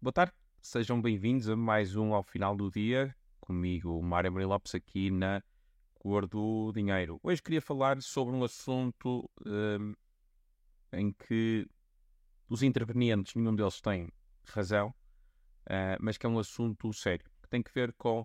Boa 0.00 0.12
tarde, 0.12 0.32
sejam 0.62 1.02
bem-vindos 1.02 1.48
a 1.48 1.56
mais 1.56 1.96
um 1.96 2.14
ao 2.14 2.22
final 2.22 2.56
do 2.56 2.70
dia, 2.70 3.12
comigo, 3.40 4.00
Mário 4.00 4.30
Maria 4.30 4.46
Lopes, 4.46 4.72
aqui 4.72 5.10
na 5.10 5.42
Cor 5.92 6.24
do 6.24 6.70
Dinheiro. 6.72 7.18
Hoje 7.20 7.42
queria 7.42 7.60
falar 7.60 8.00
sobre 8.00 8.32
um 8.32 8.44
assunto 8.44 9.28
um, 9.44 9.94
em 10.92 11.10
que 11.10 11.68
os 12.48 12.62
intervenientes, 12.62 13.34
nenhum 13.34 13.56
deles 13.56 13.80
tem 13.80 14.08
razão, 14.44 14.90
uh, 15.66 15.98
mas 15.98 16.16
que 16.16 16.26
é 16.26 16.28
um 16.28 16.38
assunto 16.38 16.92
sério, 16.92 17.28
que 17.42 17.48
tem 17.48 17.60
que 17.60 17.74
ver 17.74 17.92
com 17.94 18.24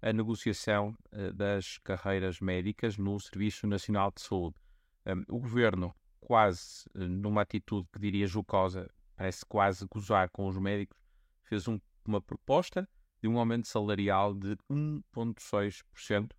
a 0.00 0.14
negociação 0.14 0.96
uh, 1.12 1.34
das 1.34 1.76
carreiras 1.84 2.40
médicas 2.40 2.96
no 2.96 3.20
Serviço 3.20 3.66
Nacional 3.66 4.10
de 4.10 4.22
Saúde. 4.22 4.56
Um, 5.04 5.36
o 5.36 5.38
governo, 5.38 5.94
quase 6.18 6.86
uh, 6.94 7.00
numa 7.00 7.42
atitude 7.42 7.86
que 7.92 7.98
diria 7.98 8.26
jocosa, 8.26 8.90
parece 9.14 9.44
quase 9.44 9.86
gozar 9.86 10.30
com 10.30 10.46
os 10.46 10.56
médicos, 10.56 10.98
fez 11.50 11.66
um, 11.66 11.78
uma 12.06 12.20
proposta 12.20 12.88
de 13.20 13.28
um 13.28 13.38
aumento 13.38 13.66
salarial 13.66 14.32
de 14.32 14.56
1,6%. 14.70 16.30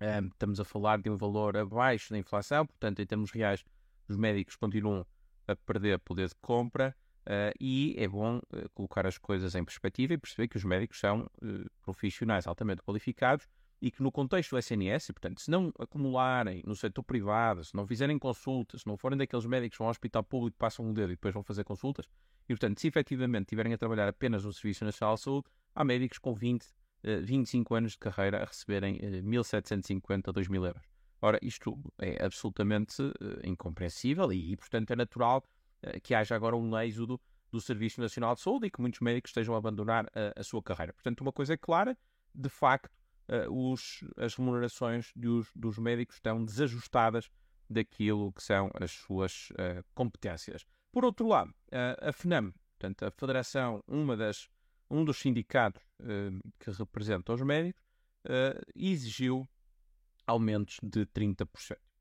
Um, 0.00 0.26
estamos 0.26 0.58
a 0.58 0.64
falar 0.64 1.00
de 1.00 1.10
um 1.10 1.16
valor 1.16 1.56
abaixo 1.56 2.10
da 2.10 2.18
inflação, 2.18 2.66
portanto, 2.66 3.00
em 3.00 3.06
termos 3.06 3.30
reais, 3.30 3.62
os 4.08 4.16
médicos 4.16 4.56
continuam 4.56 5.06
a 5.46 5.54
perder 5.54 5.98
poder 6.00 6.28
de 6.28 6.34
compra 6.40 6.96
uh, 7.26 7.54
e 7.60 7.94
é 7.98 8.08
bom 8.08 8.38
uh, 8.38 8.68
colocar 8.74 9.06
as 9.06 9.18
coisas 9.18 9.54
em 9.54 9.62
perspectiva 9.62 10.14
e 10.14 10.18
perceber 10.18 10.48
que 10.48 10.56
os 10.56 10.64
médicos 10.64 10.98
são 10.98 11.20
uh, 11.42 11.70
profissionais 11.82 12.46
altamente 12.46 12.82
qualificados 12.82 13.46
e 13.84 13.90
que 13.90 14.02
no 14.02 14.10
contexto 14.10 14.52
do 14.52 14.58
SNS, 14.58 15.08
portanto, 15.08 15.42
se 15.42 15.50
não 15.50 15.70
acumularem 15.78 16.62
no 16.64 16.74
setor 16.74 17.02
privado, 17.02 17.62
se 17.62 17.74
não 17.74 17.86
fizerem 17.86 18.18
consultas, 18.18 18.80
se 18.80 18.86
não 18.86 18.96
forem 18.96 19.18
daqueles 19.18 19.44
médicos 19.44 19.76
que 19.76 19.78
vão 19.80 19.88
ao 19.88 19.90
hospital 19.90 20.24
público, 20.24 20.56
passam 20.56 20.86
um 20.86 20.94
dedo 20.94 21.12
e 21.12 21.16
depois 21.16 21.34
vão 21.34 21.42
fazer 21.42 21.64
consultas, 21.64 22.08
e 22.48 22.54
portanto, 22.54 22.80
se 22.80 22.88
efetivamente 22.88 23.42
estiverem 23.42 23.74
a 23.74 23.76
trabalhar 23.76 24.08
apenas 24.08 24.42
no 24.42 24.54
Serviço 24.54 24.86
Nacional 24.86 25.16
de 25.16 25.20
Saúde, 25.20 25.48
há 25.74 25.84
médicos 25.84 26.16
com 26.16 26.32
20, 26.32 26.66
25 27.24 27.74
anos 27.74 27.92
de 27.92 27.98
carreira 27.98 28.42
a 28.42 28.46
receberem 28.46 28.98
1.750 28.98 30.28
a 30.28 30.32
2.000 30.32 30.66
euros. 30.66 30.82
Ora, 31.20 31.38
isto 31.42 31.78
é 31.98 32.24
absolutamente 32.24 33.02
incompreensível 33.44 34.32
e, 34.32 34.52
e, 34.52 34.56
portanto, 34.56 34.92
é 34.92 34.96
natural 34.96 35.44
que 36.02 36.14
haja 36.14 36.34
agora 36.34 36.56
um 36.56 36.78
êxodo 36.78 37.20
do 37.52 37.60
Serviço 37.60 38.00
Nacional 38.00 38.34
de 38.34 38.40
Saúde 38.40 38.66
e 38.66 38.70
que 38.70 38.80
muitos 38.80 39.00
médicos 39.00 39.28
estejam 39.28 39.54
a 39.54 39.58
abandonar 39.58 40.06
a, 40.06 40.40
a 40.40 40.42
sua 40.42 40.62
carreira. 40.62 40.94
Portanto, 40.94 41.20
uma 41.20 41.32
coisa 41.32 41.52
é 41.52 41.56
clara, 41.58 41.94
de 42.34 42.48
facto, 42.48 43.03
uh, 43.28 43.72
os, 43.72 44.04
as 44.16 44.34
remunerações 44.34 45.10
dos, 45.14 45.48
dos, 45.54 45.78
médicos 45.78 46.16
estão 46.16 46.44
desajustadas 46.44 47.30
daquilo 47.68 48.32
que 48.32 48.42
são 48.42 48.70
as 48.74 48.90
suas 48.90 49.50
uh, 49.52 49.84
competências. 49.94 50.66
Por 50.92 51.04
outro 51.04 51.26
lado, 51.26 51.50
uh, 51.50 52.08
a 52.08 52.12
FNAM, 52.12 52.52
portanto, 52.78 53.04
a 53.04 53.10
Federação, 53.10 53.82
uma 53.86 54.16
das, 54.16 54.48
um 54.90 55.04
dos 55.04 55.18
sindicatos 55.18 55.82
que 56.58 56.70
representa 56.70 57.32
os 57.32 57.40
médicos, 57.40 57.82
exigiu 58.74 59.48
aumentos 60.26 60.76
de 60.82 61.06
30%. 61.06 61.46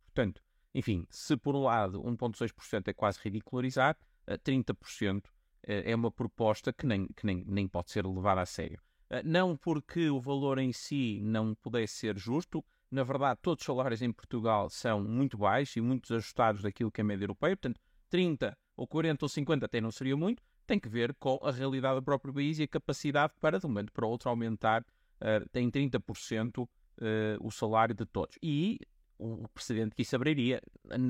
Portanto, 0.06 0.42
enfim, 0.74 1.08
se 1.10 1.38
por 1.38 1.56
um 1.56 1.64
lado 1.64 2.04
1,6% 2.04 2.88
é 2.88 2.94
quase 2.94 3.20
ridicularizar, 3.24 3.98
30% 4.28 5.24
é 5.64 5.96
uma 5.96 6.12
proposta 6.12 6.74
que 6.74 6.86
nem, 6.86 7.08
que 7.08 7.26
nem, 7.26 7.46
nem 7.46 7.68
pode 7.68 7.92
ser 7.92 8.06
levada 8.06 8.42
a 8.42 8.46
sério. 8.46 8.82
Eh, 9.14 9.22
não 9.24 9.56
porque 9.56 10.10
o 10.10 10.20
valor 10.20 10.58
em 10.58 10.74
si 10.74 11.20
não 11.22 11.54
pudesse 11.54 11.94
ser 11.98 12.18
justo, 12.18 12.66
na 12.90 13.04
verdade, 13.04 13.40
todos 13.44 13.62
os 13.62 13.66
salários 13.66 14.02
em 14.02 14.12
Portugal 14.12 14.72
são 14.72 15.04
muito 15.04 15.38
baixos 15.38 15.76
e 15.76 15.82
muito 15.82 16.08
desajustados 16.08 16.64
daquilo 16.64 16.92
que 16.92 17.00
é 17.00 17.04
a 17.04 17.06
média 17.06 17.26
europeia, 17.26 17.56
portanto, 17.56 17.80
30 18.10 18.58
ou 18.76 18.88
40 18.88 19.26
ou 19.26 19.30
50 19.30 19.66
até 19.68 19.80
não 19.80 19.92
seria 19.92 20.18
muito, 20.18 20.42
tem 20.66 20.80
que 20.80 20.90
ver 20.90 21.14
com 21.20 21.40
a 21.44 21.52
realidade 21.52 21.96
do 22.00 22.04
próprio 22.04 22.34
país 22.34 22.58
e 22.58 22.64
a 22.64 22.68
capacidade 22.68 23.34
para, 23.40 23.60
de 23.60 23.66
um 23.68 23.70
momento 23.70 23.92
para 23.92 24.06
o 24.06 24.10
outro, 24.10 24.30
aumentar 24.30 24.82
uh, 24.82 25.60
em 25.60 25.70
30% 25.70 26.64
uh, 26.64 26.68
o 27.40 27.52
salário 27.52 27.94
de 27.94 28.06
todos. 28.08 28.36
E 28.42 28.80
o 29.20 29.48
precedente 29.50 29.96
que 29.96 30.02
isso 30.02 30.16
abriria, 30.16 30.60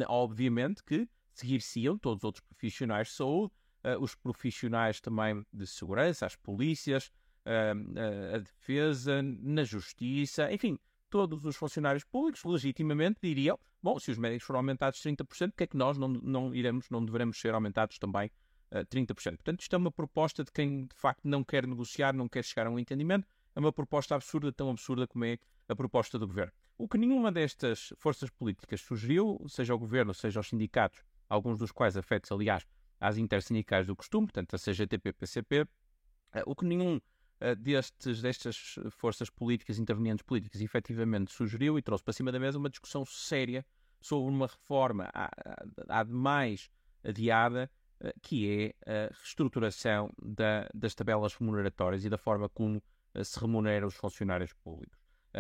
obviamente 0.10 0.84
que 0.84 1.08
seguir-se-iam 1.34 1.98
todos 1.98 2.20
os 2.20 2.26
outros 2.26 2.44
profissionais 2.50 3.08
de 3.08 3.14
saúde, 3.14 3.54
uh, 3.86 4.02
os 4.02 4.14
profissionais 4.14 5.00
também 5.00 5.46
de 5.54 5.66
segurança, 5.66 6.26
as 6.26 6.36
polícias, 6.36 7.10
a, 7.46 8.36
a 8.36 8.40
defesa, 8.40 9.22
na 9.22 9.64
justiça, 9.64 10.52
enfim, 10.52 10.78
todos 11.10 11.46
os 11.46 11.56
funcionários 11.56 12.04
públicos 12.04 12.44
legitimamente 12.44 13.20
diriam: 13.22 13.60
bom, 13.82 14.00
se 14.00 14.10
os 14.10 14.18
médicos 14.18 14.48
foram 14.48 14.62
aumentados 14.62 15.00
30%, 15.00 15.50
o 15.50 15.52
que 15.54 15.64
é 15.64 15.68
que 15.68 15.78
nós 15.78 15.98
não, 15.98 16.08
não 16.08 16.56
iremos, 16.56 16.90
não 16.90 17.06
devemos 17.06 17.40
ser 17.40 17.54
aumentados 17.54 18.00
também 18.00 18.32
uh, 18.72 18.86
30%? 18.86 19.14
Portanto, 19.14 19.62
isto 19.62 19.76
é 19.76 19.78
uma 19.78 19.92
proposta 19.92 20.44
de 20.44 20.52
quem 20.52 20.86
de 20.86 20.96
facto 20.96 21.22
não 21.24 21.44
quer 21.44 21.68
negociar, 21.68 22.14
não 22.14 22.28
quer 22.28 22.44
chegar 22.44 22.66
a 22.66 22.72
um 22.72 22.80
entendimento, 22.80 23.28
é 23.56 23.60
uma 23.60 23.72
proposta 23.72 24.16
absurda, 24.16 24.52
tão 24.52 24.72
absurda 24.72 25.06
como 25.06 25.26
é 25.26 25.38
a 25.68 25.76
proposta 25.76 26.18
do 26.18 26.26
governo. 26.26 26.52
O 26.78 26.88
que 26.88 26.98
nenhuma 26.98 27.32
destas 27.32 27.94
forças 27.98 28.32
políticas 28.32 28.82
sugeriu, 28.82 29.40
seja 29.48 29.76
o 29.76 29.78
governo, 29.78 30.14
seja 30.14 30.40
os 30.40 30.48
sindicatos, 30.48 31.04
alguns 31.30 31.60
dos 31.60 31.72
quais 31.72 31.96
afetos, 31.96 32.32
aliás, 32.32 32.66
às 33.00 33.18
intersindicais 33.18 33.86
do 33.86 33.96
costume, 33.96 34.26
portanto, 34.26 34.56
a 34.56 34.58
CGTP, 34.58 35.14
PCP, 35.14 35.62
uh, 35.62 35.68
o 36.48 36.56
que 36.56 36.66
nenhum 36.66 37.00
uh, 37.44 37.56
destes, 37.56 38.22
destas 38.22 38.76
forças 38.92 39.30
políticas, 39.30 39.78
intervenientes 39.78 40.24
políticas, 40.24 40.62
efetivamente 40.62 41.32
sugeriu 41.32 41.78
e 41.78 41.82
trouxe 41.82 42.04
para 42.04 42.14
cima 42.14 42.32
da 42.32 42.40
mesa 42.40 42.58
uma 42.58 42.70
discussão 42.70 43.06
séria 43.06 43.66
sobre 44.02 44.34
uma 44.34 44.48
reforma 44.48 45.10
há, 45.14 45.30
há 45.90 46.04
demais 46.04 46.70
adiada, 47.04 47.70
uh, 48.02 48.12
que 48.22 48.74
é 48.86 49.08
a 49.08 49.14
reestruturação 49.14 50.10
da, 50.22 50.70
das 50.74 50.96
tabelas 50.96 51.34
remuneratórias 51.36 52.06
e 52.06 52.10
da 52.10 52.18
forma 52.18 52.48
como 52.50 52.82
se 53.24 53.40
remunera 53.40 53.86
os 53.86 53.94
funcionários 53.94 54.52
públicos. 54.54 54.98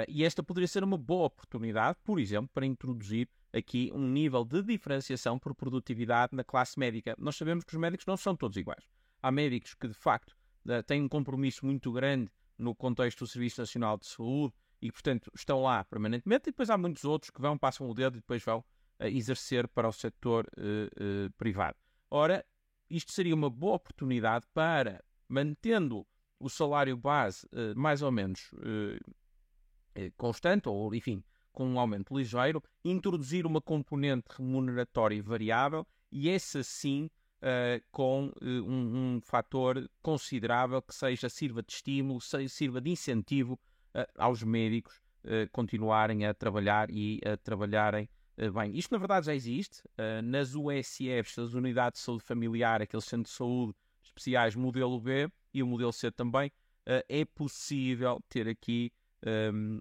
e 0.08 0.24
esta 0.24 0.44
poderia 0.44 0.68
ser 0.68 0.84
uma 0.84 0.96
boa 0.96 1.25
oportunidade, 1.25 1.97
por 2.03 2.19
exemplo, 2.19 2.47
para 2.53 2.68
introduzir 2.68 3.28
aqui 3.52 3.92
um 3.96 4.08
nível 4.08 4.46
de 4.46 4.62
diferenciação 4.62 5.40
por 5.40 5.56
produtividade 5.56 6.36
na 6.36 6.44
classe 6.44 6.78
médica. 6.78 7.16
Nós 7.18 7.36
sabemos 7.36 7.63
que 7.63 7.74
os 7.74 7.80
médicos 7.80 8.06
não 8.06 8.16
são 8.16 8.36
todos 8.36 8.58
iguais. 8.58 8.84
Há 9.24 9.31
médicos 9.31 9.74
que, 9.74 9.88
de 9.88 9.94
facto, 9.96 10.36
têm 10.85 11.01
um 11.01 11.09
compromisso 11.09 11.66
muito 11.66 11.91
grande 11.91 12.31
no 12.57 12.75
contexto 12.75 13.19
do 13.19 13.28
Serviço 13.28 13.62
Nacional 13.62 13.97
de 13.97 14.06
Saúde 14.06 14.53
e, 14.81 14.91
portanto, 14.91 15.31
estão 15.35 15.62
lá 15.62 15.84
permanentemente. 15.85 16.50
E 16.50 16.51
depois 16.51 16.69
há 16.69 16.78
muitos 16.78 17.06
outros 17.06 17.29
que 17.29 17.41
vão, 17.41 17.57
passam 17.57 17.90
o 17.90 17.94
dedo 17.94 18.18
e 18.18 18.19
depois 18.19 18.44
vão 18.44 18.59
uh, 18.59 19.06
exercer 19.06 19.68
para 19.68 19.88
o 19.88 19.94
setor 19.94 20.46
uh, 20.57 21.28
uh, 21.28 21.31
privado. 21.38 21.78
Ora, 22.09 22.46
isto 22.90 23.12
seria 23.12 23.34
uma 23.34 23.50
boa 23.50 23.75
oportunidade 23.75 24.46
para, 24.53 25.03
mantendo 25.28 26.06
o 26.40 26.50
salário 26.50 26.97
base 26.97 27.47
mais 27.75 28.01
ou 28.01 28.12
menos 28.12 28.51
constante, 30.18 30.68
ou 30.68 30.94
enfim, 30.94 31.24
com 31.53 31.66
um 31.66 31.80
aumento 31.80 32.16
ligeiro, 32.16 32.62
introduzir 32.84 33.45
uma 33.45 33.62
componente 33.62 34.28
remuneratória 34.38 35.24
variável 35.24 35.88
e 36.12 36.30
essa 36.30 36.62
sim 36.62 37.09
uh, 37.44 37.84
com 37.92 38.28
uh, 38.42 38.46
um, 38.46 39.16
um 39.16 39.22
fator 39.22 39.90
considerável 40.02 40.81
que 40.81 40.96
seja 40.96 41.30
sirva 41.30 41.62
de 41.62 41.74
estímulo, 41.74 42.22
sirva 42.22 42.80
de 42.80 42.90
incentivo 42.90 43.59
uh, 43.94 44.06
aos 44.18 44.42
médicos 44.42 45.02
continuarem 45.54 46.26
a 46.26 46.34
trabalhar 46.34 46.92
e 46.92 47.22
a 47.26 47.38
trabalharem 47.38 48.09
bem. 48.54 48.78
Isto 48.78 48.92
na 48.92 48.98
verdade 48.98 49.28
já 49.28 49.34
existe 49.34 49.81
nas 50.22 50.54
USFs, 50.54 51.40
as 51.40 51.54
Unidades 51.54 52.02
de 52.02 52.06
Saúde 52.06 52.26
Familiar, 52.26 52.81
aqueles 52.81 53.06
centros 53.06 53.31
de 53.31 53.38
saúde 53.38 53.74
especiais 54.04 54.54
modelo 54.54 55.00
B 55.00 55.31
e 55.54 55.64
o 55.64 55.66
modelo 55.66 55.94
C 55.94 56.12
também, 56.12 56.52
é 57.08 57.24
possível 57.24 58.22
ter 58.28 58.50
aqui 58.50 58.92
ehm, 59.25 59.80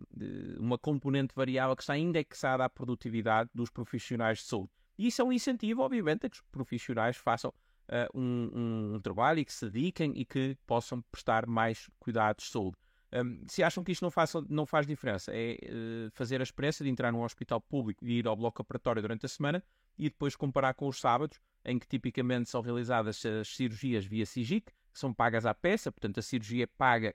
uma 0.61 0.79
componente 0.79 1.35
variável 1.35 1.75
que 1.75 1.83
está 1.83 1.99
indexada 1.99 2.65
à 2.65 2.69
produtividade 2.69 3.51
dos 3.53 3.69
profissionais 3.69 4.39
de 4.39 4.45
saúde. 4.45 4.71
E 4.99 5.07
isso 5.07 5.23
é 5.23 5.25
um 5.25 5.33
incentivo, 5.33 5.83
obviamente, 5.83 6.27
a 6.27 6.31
que 6.31 6.37
os 6.37 6.43
profissionais 6.43 7.17
façam 7.17 7.53
uh, 7.89 8.19
um, 8.19 8.95
um, 8.95 9.01
trabalho 9.01 9.41
e 9.41 9.45
que 9.45 9.53
se 9.53 9.69
dediquem 9.71 10.13
e 10.17 10.25
que 10.25 10.57
possam 10.67 11.03
prestar 11.11 11.47
mais 11.47 11.89
cuidados 11.99 12.45
de 12.45 12.51
saúde. 12.51 12.77
Um, 13.13 13.45
se 13.47 13.63
acham 13.63 13.85
que 13.85 13.93
isto 13.93 14.03
não 14.03 14.11
faz, 14.11 14.33
não 14.49 14.65
faz 14.65 14.87
diferença, 14.87 15.31
é 15.35 15.59
uh, 15.65 16.11
fazer 16.13 16.41
a 16.41 16.43
experiência 16.43 16.83
de 16.83 16.91
entrar 16.91 17.13
num 17.13 17.23
hospital 17.23 17.61
público 17.61 18.05
e 18.05 18.19
ir 18.19 18.27
ao 18.27 18.35
bloco 18.35 18.63
operatório 18.63 19.03
durante 19.03 19.27
a 19.27 19.29
semana 19.29 19.63
e 19.99 20.05
depois 20.05 20.35
comparar 20.35 20.73
com 20.75 20.89
os 20.89 20.99
sábados, 20.99 21.39
em 21.65 21.79
que 21.79 21.87
tipicamente 21.87 22.49
são 22.49 22.63
realizadas 22.63 23.25
as 23.25 23.49
cirurgias 23.49 24.07
via 24.07 24.25
SIGIC, 24.25 24.73
que 24.93 24.99
são 24.99 25.13
pagas 25.13 25.45
à 25.45 25.55
peça, 25.55 25.93
portanto 25.93 26.19
a 26.19 26.23
cirurgia 26.23 26.65
é 26.65 26.67
paga 26.67 27.15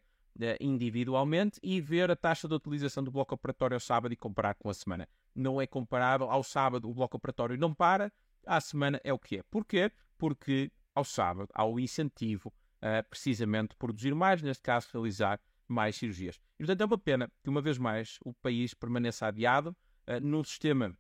individualmente, 0.60 1.60
e 1.64 1.82
ver 1.82 2.12
a 2.12 2.16
taxa 2.16 2.48
de 2.48 2.54
utilização 2.54 3.04
do 3.04 3.12
bloco 3.12 3.36
operatório 3.36 3.76
ao 3.76 3.80
sábado 3.80 4.14
e 4.14 4.16
comparar 4.16 4.54
com 4.56 4.70
a 4.70 4.74
semana 4.74 5.08
não 5.38 5.62
é 5.62 5.68
comparável. 5.68 6.30
Ao 6.30 6.44
sábado 6.44 6.90
o 6.90 6.94
bloco 6.94 7.18
operatório 7.18 7.58
não 7.58 7.74
para, 7.74 8.12
à 8.46 8.60
semana 8.60 9.00
é 9.04 9.14
o 9.14 9.20
que 9.20 9.38
é. 9.38 9.44
Porquê? 9.44 9.92
Porque 10.18 10.72
ao 10.96 11.04
sábado 11.04 11.50
há 11.54 11.64
o 11.64 11.80
incentivo 11.80 12.50
uh, 12.78 13.08
precisamente 13.10 13.72
de 13.72 13.78
produzir 13.78 14.16
mais, 14.16 14.42
neste 14.42 14.64
caso 14.64 14.90
realizar 14.92 15.40
mais 15.68 15.96
cirurgias. 15.96 16.40
E 16.60 16.66
portanto 16.66 16.82
é 16.82 16.86
uma 16.86 16.98
pena 16.98 17.32
que 17.44 17.50
uma 17.50 17.62
vez 17.62 17.78
mais 17.78 18.18
o 18.26 18.34
país 18.34 18.74
permaneça 18.74 19.28
adiado 19.28 19.76
uh, 20.08 20.20
num 20.22 20.44
sistema 20.44 20.98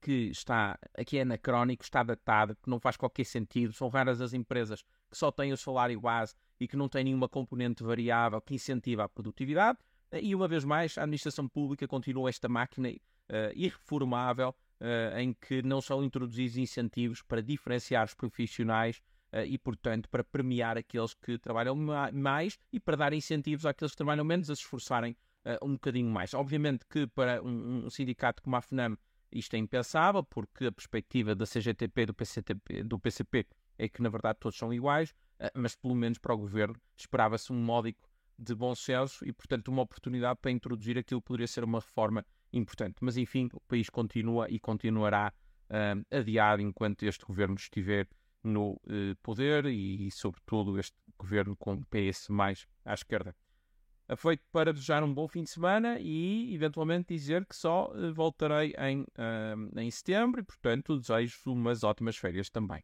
que 0.00 0.30
está, 0.30 0.78
aqui 0.96 1.18
é 1.18 1.22
anacrónico, 1.22 1.84
está 1.84 2.02
datado, 2.02 2.56
que 2.56 2.70
não 2.70 2.80
faz 2.80 2.96
qualquer 2.96 3.24
sentido, 3.24 3.72
são 3.72 3.88
raras 3.88 4.20
as 4.20 4.32
empresas 4.32 4.82
que 5.10 5.16
só 5.16 5.30
tem 5.30 5.52
o 5.52 5.56
salário 5.56 6.00
base 6.00 6.34
e 6.58 6.68
que 6.68 6.76
não 6.76 6.88
tem 6.88 7.04
nenhuma 7.04 7.28
componente 7.28 7.82
variável 7.82 8.40
que 8.40 8.54
incentiva 8.54 9.04
a 9.04 9.08
produtividade. 9.08 9.78
E 10.12 10.34
uma 10.34 10.46
vez 10.46 10.64
mais, 10.64 10.96
a 10.98 11.02
administração 11.02 11.48
pública 11.48 11.86
continua 11.86 12.28
esta 12.28 12.48
máquina 12.48 12.90
uh, 12.90 13.52
irreformável 13.54 14.50
uh, 14.80 15.18
em 15.18 15.32
que 15.32 15.62
não 15.62 15.80
são 15.80 16.04
introduzidos 16.04 16.56
incentivos 16.56 17.22
para 17.22 17.40
diferenciar 17.40 18.04
os 18.04 18.14
profissionais 18.14 19.00
uh, 19.32 19.44
e, 19.46 19.56
portanto, 19.56 20.08
para 20.08 20.24
premiar 20.24 20.76
aqueles 20.76 21.14
que 21.14 21.38
trabalham 21.38 21.74
ma 21.76 22.10
mais 22.12 22.58
e 22.72 22.78
para 22.78 22.96
dar 22.96 23.12
incentivos 23.12 23.64
àqueles 23.64 23.92
que 23.92 23.96
trabalham 23.96 24.24
menos 24.24 24.50
a 24.50 24.54
se 24.54 24.62
esforçarem 24.62 25.16
um 25.62 25.72
bocadinho 25.72 26.10
mais. 26.10 26.34
Obviamente 26.34 26.84
que 26.86 27.06
para 27.06 27.42
um, 27.42 27.86
um 27.86 27.90
sindicato 27.90 28.42
como 28.42 28.56
a 28.56 28.60
FNAM 28.60 28.94
isto 29.32 29.54
é 29.54 29.58
impensável, 29.58 30.22
porque 30.22 30.66
a 30.66 30.72
perspectiva 30.72 31.34
da 31.34 31.46
CGTP 31.46 32.06
do 32.06 32.14
PCTP, 32.14 32.82
do 32.82 32.98
PCP 32.98 33.46
é 33.80 33.88
que, 33.88 34.02
na 34.02 34.08
verdade, 34.08 34.38
todos 34.38 34.58
são 34.58 34.72
iguais, 34.72 35.14
mas 35.54 35.74
pelo 35.74 35.94
menos 35.94 36.18
para 36.18 36.34
o 36.34 36.38
governo 36.38 36.76
esperava-se 36.96 37.50
um 37.50 37.56
módico 37.56 38.10
de 38.38 38.54
bom 38.54 38.74
senso 38.74 39.24
e, 39.26 39.32
portanto, 39.32 39.68
uma 39.68 39.82
oportunidade 39.82 40.38
para 40.40 40.50
introduzir 40.50 40.98
aquilo 40.98 41.20
que 41.20 41.26
poderia 41.26 41.46
ser 41.46 41.64
uma 41.64 41.80
reforma 41.80 42.24
importante. 42.52 42.96
Mas, 43.00 43.16
enfim, 43.16 43.48
o 43.52 43.60
país 43.60 43.90
continua 43.90 44.50
e 44.50 44.58
continuará 44.58 45.32
uh, 45.68 46.16
adiado 46.16 46.62
enquanto 46.62 47.02
este 47.04 47.24
governo 47.24 47.54
estiver 47.54 48.08
no 48.42 48.72
uh, 48.72 49.16
poder 49.22 49.66
e, 49.66 50.06
e, 50.06 50.10
sobretudo, 50.10 50.78
este 50.78 50.96
governo 51.18 51.54
com 51.56 51.82
PS 51.84 52.28
mais 52.28 52.66
à 52.84 52.94
esquerda. 52.94 53.34
Feito 54.16 54.42
para 54.50 54.72
desejar 54.72 55.04
um 55.04 55.14
bom 55.14 55.28
fim 55.28 55.44
de 55.44 55.50
semana 55.50 55.98
e, 56.00 56.52
eventualmente, 56.52 57.14
dizer 57.14 57.46
que 57.46 57.54
só 57.54 57.92
voltarei 58.12 58.74
em, 58.76 59.06
em 59.76 59.88
setembro 59.88 60.40
e, 60.40 60.42
portanto, 60.42 60.98
desejo 60.98 61.38
umas 61.46 61.84
ótimas 61.84 62.16
férias 62.16 62.50
também. 62.50 62.82